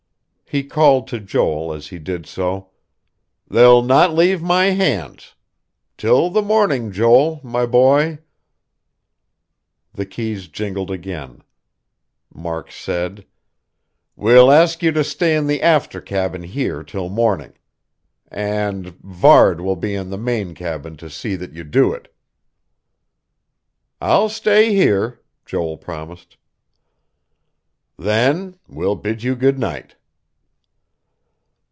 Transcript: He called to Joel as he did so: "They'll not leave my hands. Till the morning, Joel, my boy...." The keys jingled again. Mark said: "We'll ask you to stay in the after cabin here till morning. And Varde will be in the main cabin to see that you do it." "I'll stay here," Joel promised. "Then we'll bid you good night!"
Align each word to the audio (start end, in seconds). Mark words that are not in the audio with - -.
He 0.53 0.65
called 0.65 1.07
to 1.07 1.21
Joel 1.21 1.71
as 1.71 1.87
he 1.87 1.97
did 1.97 2.25
so: 2.25 2.71
"They'll 3.47 3.81
not 3.81 4.13
leave 4.13 4.41
my 4.41 4.65
hands. 4.71 5.33
Till 5.97 6.29
the 6.29 6.41
morning, 6.41 6.91
Joel, 6.91 7.39
my 7.41 7.65
boy...." 7.65 8.19
The 9.93 10.05
keys 10.05 10.49
jingled 10.49 10.91
again. 10.91 11.41
Mark 12.33 12.69
said: 12.69 13.25
"We'll 14.17 14.51
ask 14.51 14.83
you 14.83 14.91
to 14.91 15.05
stay 15.05 15.37
in 15.37 15.47
the 15.47 15.61
after 15.61 16.01
cabin 16.01 16.43
here 16.43 16.83
till 16.83 17.07
morning. 17.07 17.53
And 18.27 18.87
Varde 18.99 19.61
will 19.61 19.77
be 19.77 19.95
in 19.95 20.09
the 20.09 20.17
main 20.17 20.53
cabin 20.53 20.97
to 20.97 21.09
see 21.09 21.37
that 21.37 21.53
you 21.53 21.63
do 21.63 21.93
it." 21.93 22.13
"I'll 24.01 24.27
stay 24.27 24.75
here," 24.75 25.21
Joel 25.45 25.77
promised. 25.77 26.35
"Then 27.97 28.59
we'll 28.67 28.97
bid 28.97 29.23
you 29.23 29.37
good 29.37 29.57
night!" 29.57 29.95